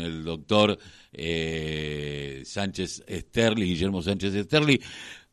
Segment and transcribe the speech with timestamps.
[0.00, 0.78] el doctor
[1.12, 4.78] eh, Sánchez Sterling, Guillermo Sánchez Sterling,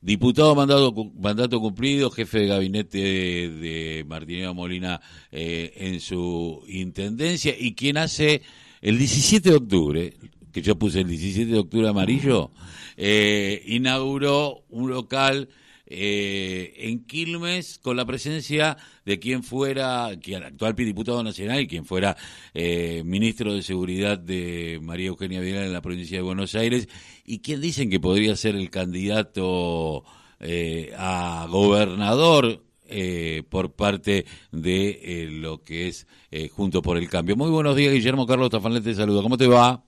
[0.01, 5.01] diputado mandato, mandato cumplido, jefe de gabinete de, Martineo Molina
[5.31, 7.55] eh, en su intendencia.
[7.57, 8.43] Y quien hace
[8.81, 10.13] el 17 de octubre,
[10.51, 12.51] que yo puse el 17 de octubre amarillo,
[12.97, 15.49] eh, inauguró un local
[15.87, 21.85] eh, en Quilmes con la presencia de quien fuera, quien actual diputado nacional y quien
[21.85, 22.17] fuera
[22.53, 26.87] eh, ministro de Seguridad de María Eugenia Vidal en la provincia de Buenos Aires
[27.23, 30.03] y quien dicen que podría ser el candidato
[30.39, 32.61] eh, a gobernador
[33.49, 36.07] por parte de lo que es
[36.51, 37.35] Junto por el Cambio.
[37.35, 39.23] Muy buenos días, Guillermo Carlos Tafanlet, te.
[39.23, 39.83] ¿Cómo te va?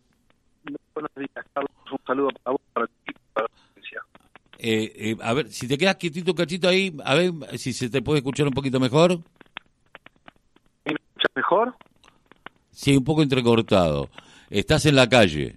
[0.93, 1.71] Buenos días, Carlos.
[1.91, 2.87] Un saludo para vos, para
[4.59, 8.01] eh, eh, a ver, si te quedas quietito, cachito ahí, a ver si se te
[8.01, 9.19] puede escuchar un poquito mejor.
[10.85, 11.75] ¿Me escuchas mejor?
[12.71, 14.09] Sí, un poco entrecortado.
[14.49, 15.55] Estás en la calle.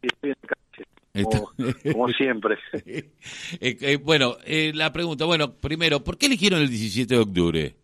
[0.00, 1.92] Sí, estoy en la calle.
[1.92, 2.58] Como, siempre.
[3.60, 7.76] Eh, eh, bueno, la pregunta, bueno, primero, ¿por qué eligieron el 17 de octubre?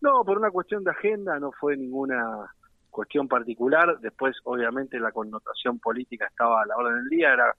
[0.00, 2.50] No, por una cuestión de agenda, no fue ninguna
[2.90, 3.98] cuestión particular.
[4.00, 7.54] Después, obviamente, la connotación política estaba a la orden del día, era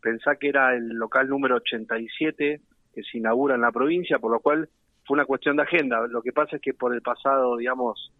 [0.00, 2.60] pensá que era el local número 87
[2.92, 4.68] que se inaugura en la provincia, por lo cual
[5.06, 6.06] fue una cuestión de agenda.
[6.08, 8.12] Lo que pasa es que por el pasado, digamos,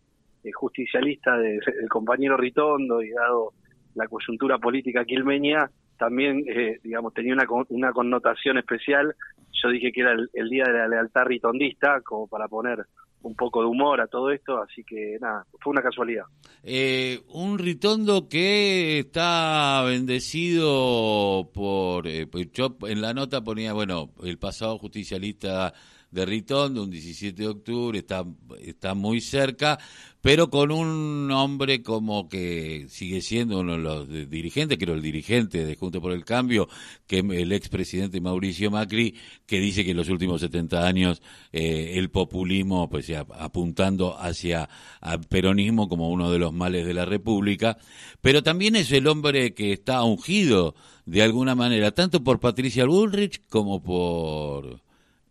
[0.45, 3.53] eh, justicialista del compañero Ritondo y dado
[3.95, 9.15] la coyuntura política quilmeña, también, eh, digamos, tenía una, una connotación especial.
[9.63, 12.87] Yo dije que era el Día de la Lealtad Ritondista, como para poner
[13.23, 16.25] un poco de humor a todo esto, así que nada, fue una casualidad.
[16.63, 22.49] Eh, un Ritondo que está bendecido por, eh, pues
[22.83, 25.73] en la nota ponía, bueno, el pasado justicialista
[26.11, 28.25] de Ritondo, un 17 de octubre, está,
[28.61, 29.79] está muy cerca,
[30.21, 35.65] pero con un hombre como que sigue siendo uno de los dirigentes, creo el dirigente
[35.65, 36.69] de Junto por el Cambio,
[37.07, 39.15] que el expresidente Mauricio Macri,
[39.47, 41.23] que dice que en los últimos 70 años
[41.53, 44.69] eh, el populismo, pues ya apuntando hacia
[45.01, 47.79] al peronismo como uno de los males de la República,
[48.21, 50.75] pero también es el hombre que está ungido
[51.07, 54.83] de alguna manera, tanto por Patricia Bullrich como por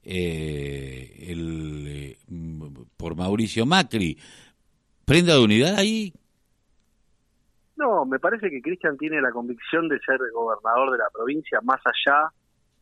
[0.03, 2.17] eh, el, eh,
[2.97, 4.17] por Mauricio Macri.
[5.05, 6.13] ¿Prenda de unidad ahí?
[7.75, 11.79] No, me parece que Cristian tiene la convicción de ser gobernador de la provincia más
[11.85, 12.29] allá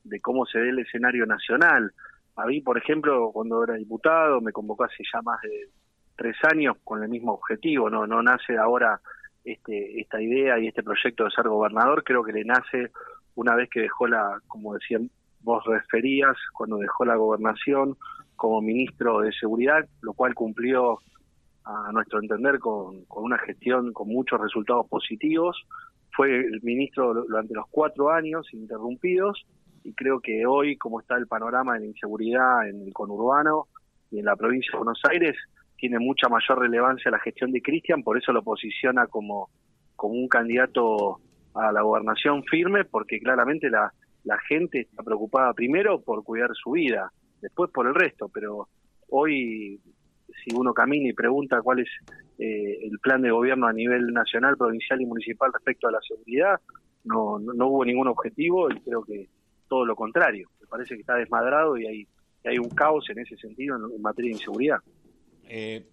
[0.04, 1.94] de cómo se ve el escenario nacional.
[2.36, 5.70] A mí, por ejemplo, cuando era diputado, me convocó hace ya más de
[6.16, 9.00] tres años con el mismo objetivo, no, no nace ahora
[9.44, 12.92] este, esta idea y este proyecto de ser gobernador, creo que le nace
[13.36, 15.10] una vez que dejó la, como decían
[15.42, 17.96] vos referías cuando dejó la gobernación
[18.36, 21.00] como ministro de Seguridad, lo cual cumplió
[21.66, 25.58] a nuestro entender con, una gestión con muchos resultados positivos.
[26.16, 29.46] Fue el ministro durante los cuatro años interrumpidos
[29.84, 33.68] y creo que hoy, como está el panorama de la inseguridad en el conurbano
[34.12, 35.36] y en la provincia de Buenos Aires,
[35.78, 39.50] tiene mucha mayor relevancia la gestión de Cristian, por eso lo posiciona como,
[39.96, 41.20] como un candidato
[41.54, 43.92] a la gobernación firme, porque claramente la,
[44.28, 47.12] la gente está preocupada primero por cuidar su vida,
[47.42, 48.68] después por el resto, pero
[49.10, 49.80] hoy
[50.44, 51.88] si uno camina y pregunta cuál es
[52.38, 56.60] eh, el plan de gobierno a nivel nacional, provincial y municipal respecto a la seguridad,
[57.06, 59.30] no, no, hubo ningún objetivo y creo que
[59.70, 60.50] todo lo contrario.
[60.60, 62.08] Me parece que está desmadrado y hay,
[62.44, 64.80] hay un caos en ese sentido en, materia de inseguridad.
[65.46, 65.86] Eh,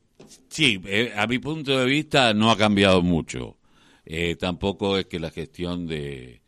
[0.49, 3.59] sí, eh, a mi punto de vista no ha cambiado mucho.
[4.05, 6.43] Eh, tampoco es que la gestión de,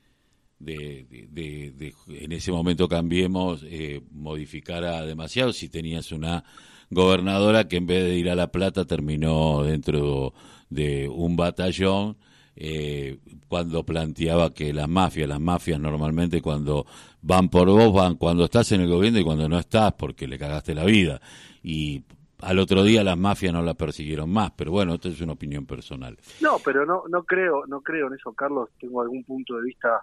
[0.58, 5.52] de, de, en ese momento cambiemos, eh, modificara demasiado.
[5.52, 6.44] Si tenías una
[6.90, 10.32] gobernadora que en vez de ir a La Plata terminó dentro
[10.70, 12.16] de un batallón,
[12.58, 13.18] eh,
[13.48, 16.86] cuando planteaba que las mafias, las mafias normalmente cuando
[17.20, 20.38] van por vos, van cuando estás en el gobierno y cuando no estás porque le
[20.38, 21.20] cagaste la vida.
[21.62, 22.02] Y
[22.40, 25.66] al otro día las mafias no la persiguieron más, pero bueno, esto es una opinión
[25.66, 26.16] personal.
[26.40, 28.70] No, pero no, no creo, no creo en eso, Carlos.
[28.80, 30.00] Tengo algún punto de vista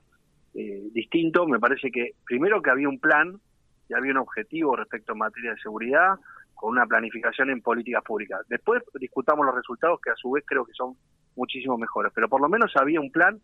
[0.54, 1.48] eh, distinto.
[1.48, 3.40] Me parece que primero que había un plan
[3.90, 6.16] y había un objetivo respecto a materia de seguridad
[6.54, 8.42] con una planificación en políticas públicas.
[8.48, 10.96] Después discutamos los resultados que a su vez creo que son
[11.36, 13.40] muchísimo mejores, pero por lo menos había un plan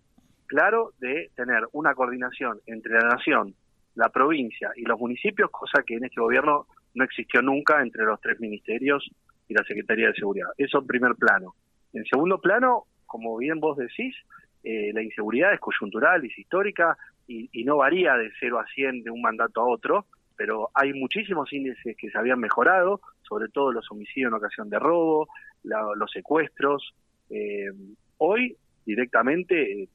[0.47, 3.53] claro de tener una coordinación entre la nación,
[3.95, 8.19] la provincia y los municipios, cosa que en este gobierno no existió nunca entre los
[8.21, 9.09] tres ministerios
[9.47, 10.49] y la Secretaría de Seguridad.
[10.57, 11.55] Eso en primer plano.
[11.93, 14.15] En segundo plano, como bien vos decís,
[14.63, 16.97] eh, la inseguridad es coyuntural, es histórica
[17.27, 21.51] y, no varía de 0 a 100 de un mandato a otro, pero hay muchísimos
[21.53, 25.27] índices que se habían mejorado, sobre todo los homicidios en ocasión de robo,
[25.63, 26.93] los secuestros,
[27.29, 27.71] eh,
[28.17, 29.89] hoy directamente eh,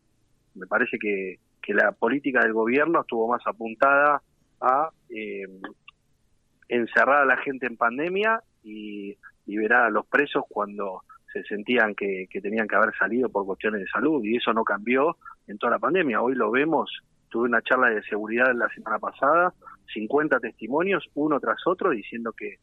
[0.54, 4.22] me parece que, que la política del gobierno estuvo más apuntada
[4.60, 5.46] a eh,
[6.68, 9.16] encerrar a la gente en pandemia y
[9.46, 11.02] liberar a los presos cuando
[11.34, 14.62] se sentían que, que, tenían que haber salido por cuestiones de salud y eso no
[14.62, 15.16] cambió
[15.48, 16.22] en toda la pandemia.
[16.22, 16.90] Hoy lo vemos,
[17.28, 19.52] tuve una charla de seguridad la semana pasada,
[19.92, 22.58] 50 testimonios, uno tras otro, diciendo que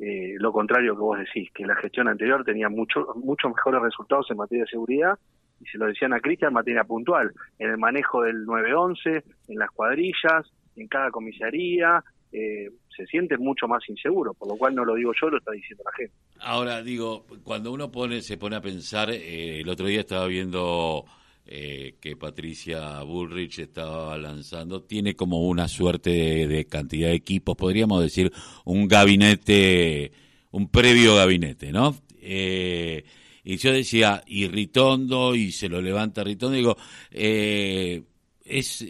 [0.00, 4.28] eh, lo contrario que vos decís, que la gestión anterior tenía mucho, muchos mejores resultados
[4.30, 5.16] en materia de seguridad
[5.60, 9.58] y se lo decían a Cristian en materia puntual, en el manejo del 911, en
[9.58, 14.84] las cuadrillas, en cada comisaría, eh, se siente mucho más inseguro, por lo cual no
[14.84, 16.12] lo digo yo, lo está diciendo la gente.
[16.40, 21.04] Ahora, digo, cuando uno pone, se pone a pensar, eh, el otro día estaba viendo
[21.46, 26.10] eh, que Patricia Bullrich estaba lanzando, tiene como una suerte
[26.48, 28.32] de, cantidad de equipos, podríamos decir
[28.64, 30.12] un gabinete,
[30.50, 31.96] un previo gabinete, ¿no?
[32.20, 36.76] Y yo decía, y Ritondo, y se lo levanta Ritondo, digo,
[37.10, 38.84] es,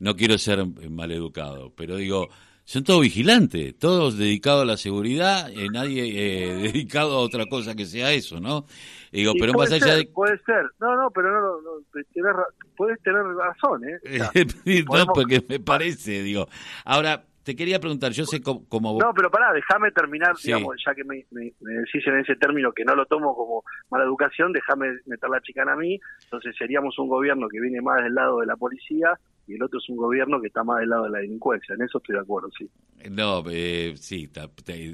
[0.00, 2.28] no quiero ser mal educado, pero digo,
[2.64, 7.74] son todos vigilantes, todos dedicados a la seguridad, eh, nadie eh, dedicado a otra cosa
[7.74, 8.64] que sea eso, ¿no?
[9.12, 10.06] Digo, pero más allá de...
[10.06, 12.44] Puede ser, no, no, pero no, no,
[12.76, 13.98] puedes tener razón, ¿eh?
[14.88, 16.46] no, porque me parece, digo.
[16.84, 18.98] Ahora, te quería preguntar, yo sé cómo...
[19.00, 22.84] No, pero pará, déjame terminar, digamos, ya que me, me, decís en ese término que
[22.84, 27.08] no lo tomo como mala educación, déjame meter la chicana a mí, entonces seríamos un
[27.08, 29.18] gobierno que viene más del lado de la policía
[29.50, 31.82] y el otro es un gobierno que está más del lado de la delincuencia, en
[31.82, 32.68] eso estoy de acuerdo, sí.
[33.10, 34.30] No, eh, sí,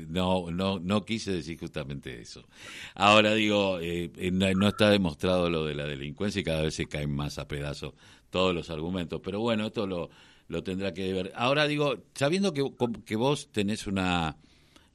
[0.08, 2.44] no, no, no quise decir justamente eso.
[2.94, 7.14] Ahora digo, eh, no está demostrado lo de la delincuencia y cada vez se caen
[7.14, 7.94] más a pedazos
[8.30, 10.10] todos los argumentos, pero bueno, esto lo
[10.48, 11.32] lo tendrá que ver.
[11.34, 12.64] Ahora digo, sabiendo que,
[13.04, 14.36] que vos tenés una,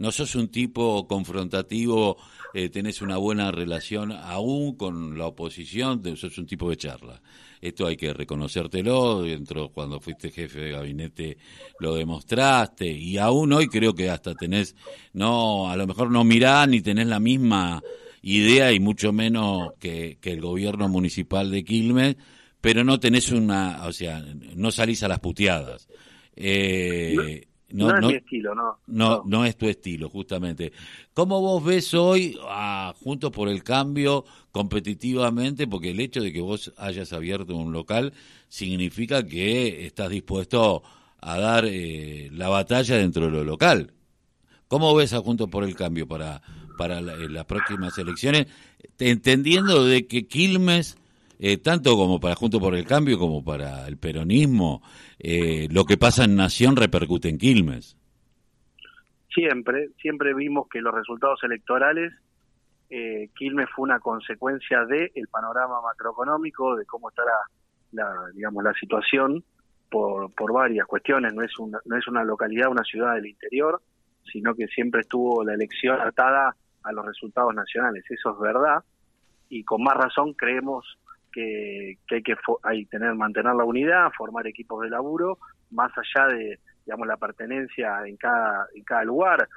[0.02, 2.18] no sos un tipo confrontativo,
[2.56, 7.22] eh, tenés una buena relación aún con la oposición, sos un tipo de charla.
[7.62, 11.38] Esto hay que reconocértelo, dentro cuando fuiste jefe de gabinete
[11.80, 14.76] lo demostraste y aún hoy creo que hasta tenés,
[15.14, 17.84] no, a lo mejor no mirás ni tenés la misma
[18.24, 22.16] idea y mucho menos que, que el gobierno municipal de Quilmes,
[22.60, 24.26] pero no tenés una, o sea,
[24.56, 25.88] no salís a las puteadas.
[26.36, 29.24] Eh, no, no, es mi estilo, no, no.
[29.26, 30.72] No, es tu estilo, justamente.
[31.14, 35.68] ¿Cómo vos ves hoy, a, Juntos por el Cambio, competitivamente?
[35.68, 38.14] Porque el hecho de que vos hayas abierto un local
[38.48, 40.84] significa que estás dispuesto
[41.20, 43.94] a dar eh, la batalla dentro de lo local.
[44.68, 46.42] ¿Cómo ves a Juntos por el Cambio para,
[46.78, 48.48] para las próximas elecciones?
[48.98, 50.98] Entendiendo de que Quilmes
[51.44, 54.84] eh, tanto como para Junto por el Cambio como para el peronismo,
[55.18, 57.98] eh, lo que pasa en Nación repercute en Quilmes.
[59.34, 62.14] Siempre, siempre vimos que los resultados electorales,
[62.92, 67.24] eh, Quilmes fue una consecuencia de el panorama macroeconómico, de cómo está
[67.92, 69.44] la, digamos, la situación
[69.90, 71.34] por, por varias cuestiones.
[71.34, 73.82] No es, una, no es una localidad, una ciudad del interior,
[74.32, 78.04] sino que siempre estuvo la elección atada a los resultados nacionales.
[78.12, 78.84] Eso es verdad
[79.50, 80.86] y con más razón creemos
[81.32, 85.38] que, hay que hay tener mantener la unidad, formar equipos de laburo,
[85.72, 89.48] más allá de digamos la pertenencia en cada en cada lugar.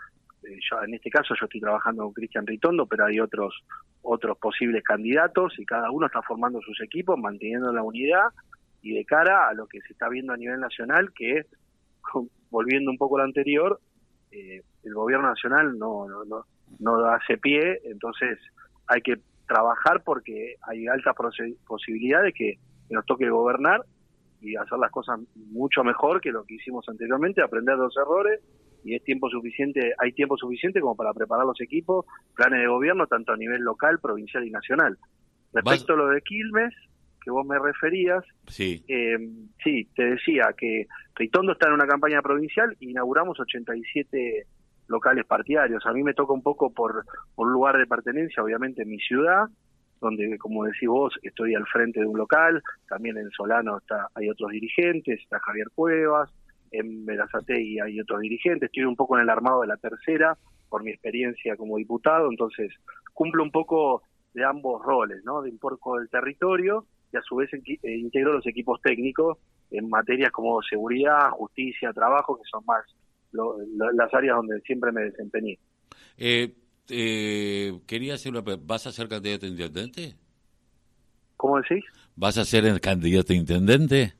[0.42, 3.54] Eh, yo, en este caso yo estoy trabajando con Cristian Ritondo, pero hay otros
[4.02, 8.28] otros posibles candidatos y cada uno está formando sus equipos, manteniendo la unidad
[8.82, 11.46] y de cara a lo que se está viendo a nivel nacional, que es
[12.50, 13.80] volviendo un poco a lo anterior,
[14.30, 16.44] eh, el gobierno nacional no, no, no,
[16.78, 18.38] no hace pie, entonces
[18.86, 19.16] hay que
[19.46, 21.14] trabajar porque hay altas
[21.66, 22.58] posibilidades que,
[22.90, 23.80] nos toque gobernar
[24.42, 28.40] y hacer las cosas mucho mejor que lo que hicimos anteriormente, aprender de los errores
[28.84, 32.04] y es tiempo suficiente, hay tiempo suficiente como para preparar los equipos,
[32.36, 34.98] planes de gobierno tanto a nivel local, provincial y nacional.
[35.54, 36.74] Respecto a lo de Quilmes,
[37.24, 38.84] que vos me referías, sí.
[38.86, 39.16] Eh,
[39.64, 44.46] sí, te decía que Ritondo está en una campaña provincial, inauguramos 87
[44.88, 45.84] locales partidarios.
[45.86, 49.46] A mí me toca un poco por, por lugar de pertenencia, obviamente en mi ciudad,
[50.00, 54.28] donde, como decís vos, estoy al frente de un local, también en Solano está, hay
[54.28, 56.30] otros dirigentes, está Javier Cuevas,
[56.70, 60.36] en Berazategui hay otros dirigentes, estoy un poco en el armado de la tercera,
[60.68, 62.72] por mi experiencia como diputado, entonces
[63.12, 64.02] cumplo un poco
[64.34, 65.40] de ambos roles, ¿no?
[65.40, 69.38] De un poco del territorio y a su vez eh, integro los equipos técnicos
[69.70, 72.84] en materias como seguridad, justicia, trabajo, que son más
[73.34, 75.58] las áreas donde siempre me desempeñé.
[76.16, 76.54] Eh,
[76.88, 80.14] eh, quería hacer una ¿Vas a ser candidato a intendente?
[81.36, 81.84] ¿Cómo decís?
[82.16, 84.14] ¿Vas a ser el candidato a intendente?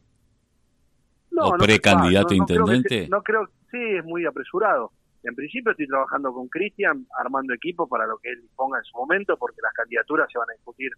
[1.31, 3.09] No, ¿O precandidato a intendente?
[3.09, 4.93] no creo, sí, es muy apresurado.
[5.23, 8.97] en principio estoy trabajando con Cristian, armando equipo para lo que él disponga en su
[8.97, 10.91] momento, porque las candidaturas se van a discutir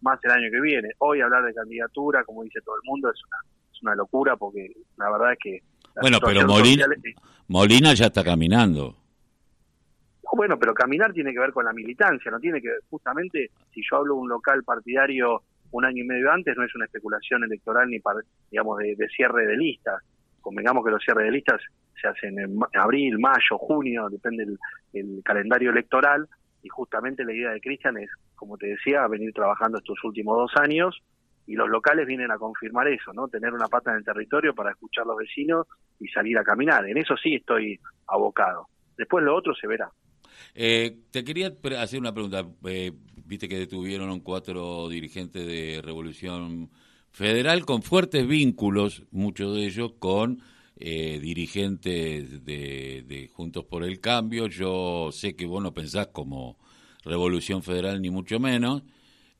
[0.00, 0.90] más el año que viene.
[0.98, 3.36] Hoy hablar de candidatura, como dice todo el mundo, es una,
[3.72, 5.62] es una locura, porque la verdad es que...
[6.00, 6.86] Bueno, pero Molina,
[7.48, 8.96] Molina ya está caminando.
[10.34, 13.82] Bueno, pero caminar tiene que ver con la militancia, no tiene que ver, justamente, si
[13.88, 17.44] yo hablo de un local partidario un año y medio antes, no es una especulación
[17.44, 18.20] electoral ni, para,
[18.50, 20.02] digamos, de, de cierre de listas.
[20.40, 21.60] Convengamos que los cierres de listas
[22.00, 24.46] se hacen en abril, mayo, junio, depende
[24.92, 26.26] del calendario electoral,
[26.62, 30.52] y justamente la idea de Cristian es, como te decía, venir trabajando estos últimos dos
[30.56, 31.00] años,
[31.46, 33.28] y los locales vienen a confirmar eso, ¿no?
[33.28, 35.66] Tener una pata en el territorio para escuchar a los vecinos
[35.98, 36.88] y salir a caminar.
[36.88, 38.68] En eso sí estoy abocado.
[38.96, 39.90] Después lo otro se verá.
[40.54, 42.46] Eh, te quería hacer una pregunta.
[42.64, 42.92] Eh,
[43.24, 46.70] viste que detuvieron cuatro dirigentes de Revolución
[47.10, 50.40] Federal con fuertes vínculos, muchos de ellos con
[50.76, 54.46] eh, dirigentes de, de, Juntos por el Cambio.
[54.46, 56.58] Yo sé que vos no pensás como
[57.04, 58.82] Revolución Federal, ni mucho menos.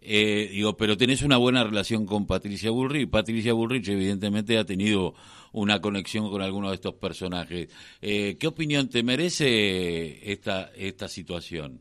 [0.05, 3.09] Eh, digo, pero tenés una buena relación con Patricia Bullrich.
[3.09, 5.15] Patricia Bullrich, evidentemente, ha tenido
[5.53, 7.69] una conexión con algunos de estos personajes.
[8.01, 11.81] Eh, ¿Qué opinión te merece esta, esta situación?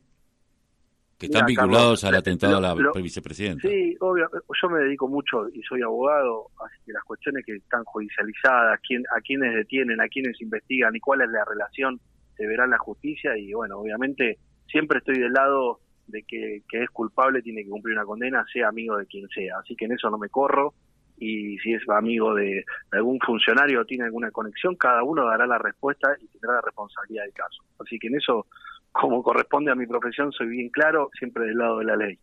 [1.22, 3.68] que están vinculados al atentado a la vicepresidenta.
[3.68, 4.28] Sí, obvio.
[4.60, 9.04] Yo me dedico mucho y soy abogado, así que las cuestiones que están judicializadas, quién,
[9.16, 12.00] a quiénes detienen, a quiénes investigan y cuál es la relación,
[12.36, 16.90] se verá en la justicia y bueno, obviamente siempre estoy del lado de que, es
[16.90, 19.60] culpable, tiene que cumplir una condena, sea amigo de quien sea.
[19.60, 20.74] Así que en eso no me corro
[21.18, 25.58] y si es amigo de algún funcionario o tiene alguna conexión, cada uno dará la
[25.58, 27.64] respuesta y tendrá la responsabilidad del caso.
[27.80, 28.48] Así que en eso
[28.92, 32.20] como corresponde a mi profesión, soy bien claro, siempre del lado de la ley.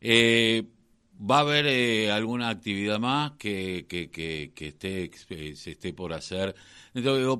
[0.00, 0.62] Eh,
[1.24, 5.10] ¿Va a haber eh, alguna actividad más que, que, que, esté,
[5.54, 6.54] se esté por hacer?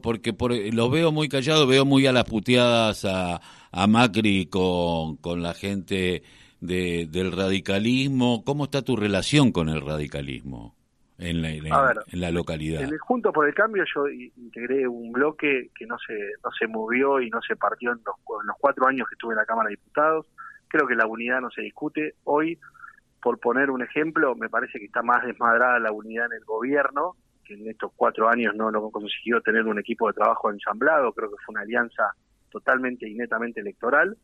[0.03, 3.41] Porque por, lo veo muy callado, veo muy a las puteadas a,
[3.73, 6.23] a Macri con, con la gente
[6.61, 8.45] de, del radicalismo.
[8.45, 10.75] ¿Cómo está tu relación con el radicalismo?
[11.19, 12.83] en la, localidad.
[12.83, 16.67] En el Junto por el Cambio yo integré un bloque que no se, no se
[16.67, 19.47] movió y no se partió en los, en los cuatro años que estuve en la
[19.47, 20.27] Cámara de Diputados.
[20.69, 22.15] Creo que la unidad no se discute.
[22.25, 22.59] Hoy,
[23.23, 27.17] por poner un ejemplo, me parece que está más desmadrada la unidad en el gobierno,
[27.45, 31.13] que en estos cuatro años no, no consiguió tener un equipo de trabajo ensamblado.
[31.13, 32.15] Creo que fue una alianza
[32.51, 34.17] totalmente y netamente electoral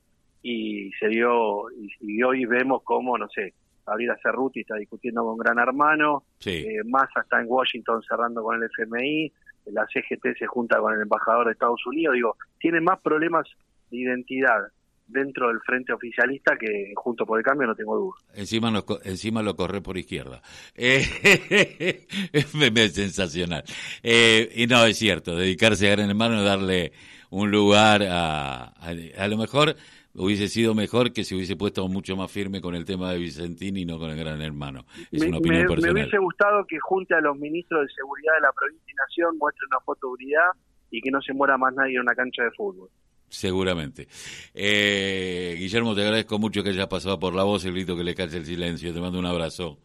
[0.43, 3.55] y se dio y, y hoy vemos cómo no sé
[3.89, 8.69] Gabriela Cerruti está discutiendo con Gran Hermano, eh, Massa está en Washington cerrando con el
[8.71, 9.33] FMI,
[9.73, 13.47] la CGT se junta con el embajador de Estados Unidos, digo, tiene más problemas
[13.91, 14.69] de identidad
[15.09, 18.17] dentro del frente oficialista que junto por el cambio no tengo duda.
[18.35, 20.43] Encima lo, encima lo corre por izquierda.
[20.81, 23.65] Eh, es sensacional.
[24.03, 26.93] Eh, y no, es cierto, dedicarse a Gran Hermano, darle
[27.31, 28.89] un lugar a, a,
[29.19, 29.75] a lo mejor
[30.15, 33.83] hubiese sido mejor que se hubiese puesto mucho más firme con el tema de Vicentini
[33.83, 34.85] y no con el Gran Hermano.
[35.11, 35.95] Es me, una opinión personal.
[35.95, 39.39] Me hubiese gustado que junte a los ministros de seguridad de la provincia y nación,
[39.39, 40.51] muestre una foto de unidad
[40.91, 42.89] y que no se muera más nadie en una cancha de fútbol.
[43.29, 44.09] Seguramente.
[44.55, 48.15] Eh, Guillermo, te agradezco mucho que hayas pasado por la voz, el grito que le
[48.15, 48.93] cae el silencio.
[48.93, 49.79] Te mando un abrazo.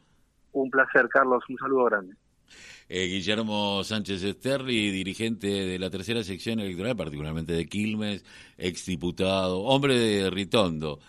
[0.53, 1.43] Un placer, Carlos.
[1.50, 2.15] Un saludo grande.
[2.89, 8.25] Eh, Guillermo Sánchez Esterri, dirigente de la tercera sección electoral, particularmente de Quilmes,
[8.57, 11.00] exdiputado, hombre de Ritondo.